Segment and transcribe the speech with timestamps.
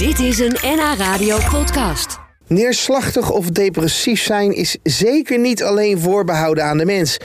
[0.00, 2.18] Dit is een NH Radio podcast.
[2.46, 7.16] Neerslachtig of depressief zijn is zeker niet alleen voorbehouden aan de mens.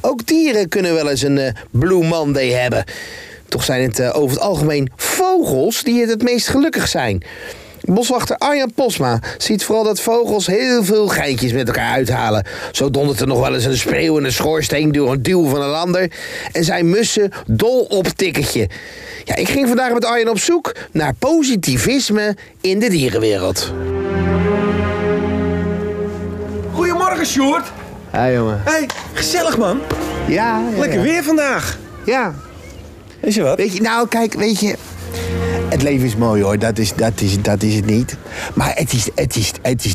[0.00, 2.84] Ook dieren kunnen wel eens een eh, Blue Monday hebben.
[3.48, 7.22] Toch zijn het eh, over het algemeen vogels die het het meest gelukkig zijn.
[7.94, 12.46] Boswachter Arjan Posma ziet vooral dat vogels heel veel geintjes met elkaar uithalen.
[12.72, 15.62] Zo dondert er nog wel eens een spreeuw in een schoorsteen door een duw van
[15.62, 16.10] een ander.
[16.52, 18.68] En zijn mussen dol op tikketje.
[19.24, 23.72] Ja, ik ging vandaag met Arjan op zoek naar positivisme in de dierenwereld.
[26.72, 27.72] Goedemorgen, Sjoerd.
[28.12, 28.60] Ja, jongen.
[28.64, 29.80] Hey, gezellig man.
[30.26, 31.78] Ja, ja, Lekker weer vandaag.
[32.04, 32.34] Ja.
[33.20, 33.56] Is je wat?
[33.56, 34.76] Weet je, nou kijk, weet je...
[35.68, 38.16] Het leven is mooi hoor, dat is, dat is, dat is het niet.
[38.54, 39.94] Maar het is, het is, het is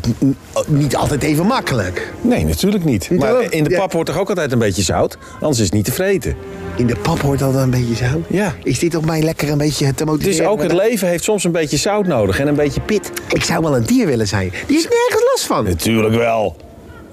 [0.66, 2.12] niet altijd even makkelijk.
[2.20, 3.10] Nee, natuurlijk niet.
[3.10, 3.78] Niet Maar in de Ja.
[3.78, 5.18] pap hoort toch ook altijd een beetje zout?
[5.34, 6.36] Anders is het niet te vreten.
[6.76, 8.22] In de pap hoort dat een beetje zo.
[8.28, 8.54] Ja.
[8.62, 10.36] Is dit om mij lekker een beetje te motiveren?
[10.38, 13.10] Dus ook het leven heeft soms een beetje zout nodig en een beetje pit.
[13.28, 14.52] Ik zou wel een dier willen zijn.
[14.66, 15.64] Die is nergens last van.
[15.64, 16.56] Natuurlijk wel.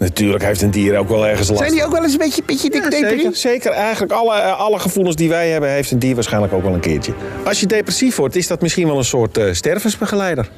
[0.01, 2.41] Natuurlijk heeft een dier ook wel ergens last Zijn die ook wel eens een beetje,
[2.45, 3.37] beetje dik Ja, depressief?
[3.37, 3.71] zeker.
[3.71, 6.79] Eigenlijk alle, eh, alle gevoelens die wij hebben, heeft een dier waarschijnlijk ook wel een
[6.79, 7.13] keertje.
[7.43, 10.49] Als je depressief wordt, is dat misschien wel een soort eh, stervensbegeleider.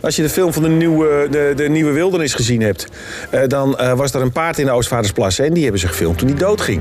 [0.00, 2.86] Als je de film van de nieuwe, de, de nieuwe wildernis gezien hebt,
[3.30, 6.18] eh, dan eh, was er een paard in de Oostvaardersplassen en die hebben ze gefilmd
[6.18, 6.80] toen die doodging.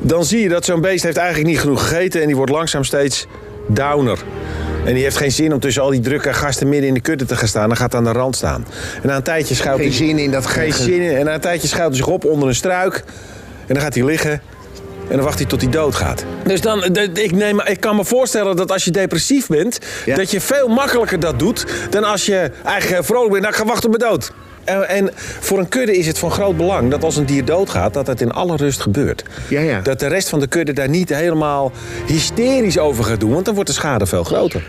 [0.00, 2.84] Dan zie je dat zo'n beest heeft eigenlijk niet genoeg gegeten en die wordt langzaam
[2.84, 3.26] steeds
[3.66, 4.18] downer.
[4.84, 7.24] En die heeft geen zin om tussen al die drukke gasten midden in de kudde
[7.24, 7.68] te gaan staan.
[7.68, 8.66] Dan gaat hij aan de rand staan.
[9.02, 11.16] En na een tijdje schuilt Geen hij- zin in dat Geen ge- zin in.
[11.16, 13.02] En na een tijdje schuilt hij zich op onder een struik.
[13.66, 14.42] En dan gaat hij liggen.
[15.08, 16.24] En dan wacht hij tot hij doodgaat.
[16.44, 19.78] Dus dan, ik, neem, ik kan me voorstellen dat als je depressief bent...
[20.04, 20.16] Ja.
[20.16, 21.66] dat je veel makkelijker dat doet...
[21.90, 23.42] dan als je eigenlijk vrolijk bent.
[23.42, 24.32] Nou, ik ga wachten op mijn dood.
[24.64, 25.10] En, en
[25.40, 27.94] voor een kudde is het van groot belang dat als een dier doodgaat...
[27.94, 29.24] dat het in alle rust gebeurt.
[29.48, 29.80] Ja, ja.
[29.80, 31.72] Dat de rest van de kudde daar niet helemaal
[32.06, 33.32] hysterisch over gaat doen...
[33.32, 34.62] want dan wordt de schade veel groter.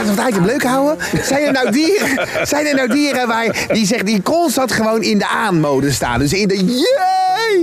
[0.00, 0.98] Laten we het item leuk houden.
[1.22, 5.18] Zijn er nou dieren, zijn er nou dieren waar, die, zeg, die constant gewoon in
[5.18, 6.18] de aanmode staan?
[6.18, 7.19] Dus in de jee,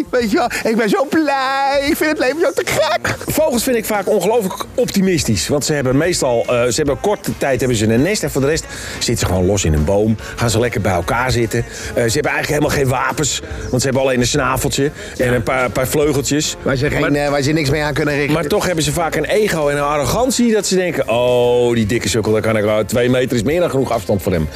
[0.09, 0.49] weet je wel.
[0.63, 3.15] Ik ben zo blij, ik vind het leven zo te gek.
[3.27, 5.47] Vogels vind ik vaak ongelooflijk optimistisch.
[5.47, 8.23] Want ze hebben meestal, eh, ze hebben korte tijd hebben ze een nest.
[8.23, 10.15] En voor de rest zitten ze gewoon los in een boom.
[10.35, 11.59] Gaan ze lekker bij elkaar zitten.
[11.59, 13.41] Eh, ze hebben eigenlijk helemaal geen wapens.
[13.69, 16.55] Want ze hebben alleen een snaveltje en een paar, paar vleugeltjes.
[16.61, 18.33] Waar ze, geen, maar, eh, waar ze niks mee aan kunnen richten.
[18.33, 21.09] maar toch hebben ze vaak een ego en een arrogantie dat ze denken...
[21.09, 22.85] oh, die dikke sukkel, daar kan ik wel...
[22.85, 24.49] twee meter is meer dan genoeg afstand voor hem.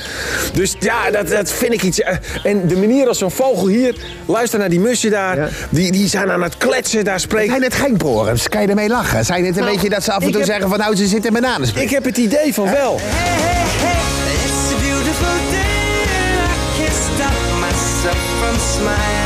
[0.53, 2.01] Dus ja, dat, dat vind ik iets...
[2.43, 3.95] en de manier als zo'n vogel hier...
[4.25, 5.40] luister naar die mussen daar.
[5.41, 5.49] Ja.
[5.69, 7.49] Die, die zijn aan het kletsen, daar spreekt...
[7.49, 8.49] zijn het geen porums?
[8.49, 9.25] Kan je ermee lachen?
[9.25, 11.07] Zijn het een Nou, beetje dat ze af en toe heb- zeggen van nou ze
[11.07, 11.83] zitten in bananensplit?
[11.83, 12.95] Ik heb het idee van wel.
[12.95, 15.59] It's a beautiful day.
[15.59, 19.20] I can't stop myself from smiling.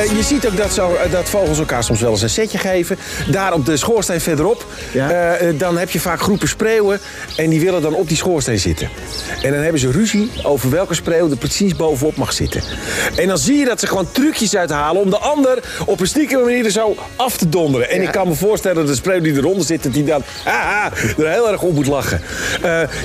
[0.00, 2.58] Eh, je ziet ook dat, zo, eh, dat vogels elkaar soms wel eens een setje
[2.58, 2.98] geven.
[3.30, 4.66] Daar op de schoorsteen verderop.
[4.92, 5.10] Ja.
[5.34, 7.00] eh, dan heb je vaak groepen spreeuwen.
[7.36, 8.88] En die willen dan op die schoorsteen zitten.
[9.42, 12.62] En dan hebben ze ruzie over welke spreeuw er precies bovenop mag zitten.
[13.16, 16.42] En dan zie je dat ze gewoon trucjes uithalen om de ander op een stiekeme
[16.42, 17.90] manier er zo af te donderen.
[17.90, 18.06] En Ja.
[18.06, 21.18] ik kan me voorstellen dat de spreeuw die eronder zit, dat die dan ah, ah,
[21.18, 22.20] er heel erg op moet lachen.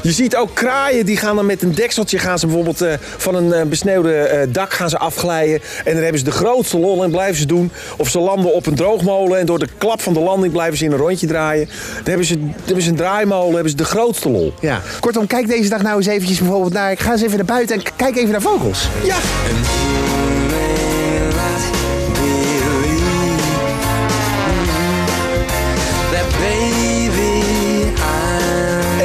[0.02, 2.86] Je ziet ook kraaien, die gaan dan met een dekseltje gaan ze bijvoorbeeld
[3.18, 5.62] van een besneeuwde dak gaan ze afglijden.
[5.86, 7.72] En dan hebben ze de grootste lol en blijven ze doen.
[7.98, 10.86] Of ze landen op een droogmolen en door de klap van de landing blijven ze
[10.86, 11.66] in een rondje draaien.
[11.96, 14.54] Dan hebben ze, dan hebben ze een draaimolen, hebben ze de grootste lol.
[14.60, 14.82] Ja.
[15.00, 16.92] Kortom, kijk deze dag nou eens eventjes bijvoorbeeld naar...
[16.92, 18.90] Ik ga eens even naar buiten en kijk even naar vogels.
[19.04, 19.18] Ja,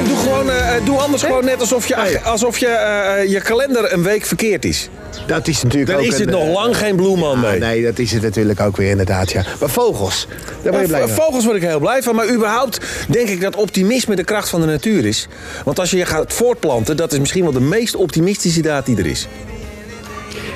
[0.04, 4.02] doe, eh, eh, doe anders gewoon net alsof je, alsof je, eh, je kalender een
[4.02, 4.88] week verkeerd is.
[5.30, 7.58] Dat is natuurlijk Dan ook is het een, nog eh, lang geen Blue Monday.
[7.58, 9.44] Nee, dat is het natuurlijk ook weer inderdaad, ja.
[9.60, 10.26] Maar vogels,
[10.62, 11.14] daar ben je Ja, blij v- mee.
[11.14, 12.14] Vogels word ik heel blij van.
[12.14, 15.28] Maar überhaupt denk ik dat optimisme de kracht van de natuur is.
[15.64, 18.96] Want als je je gaat voortplanten, dat is misschien wel de meest optimistische daad die
[18.96, 19.26] er is.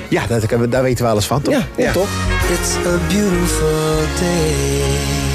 [0.09, 1.53] Ja, dat, daar weten we alles van, toch?
[1.53, 1.91] Ja, ja.
[1.91, 2.07] toch?
[2.61, 5.34] It's a beautiful day.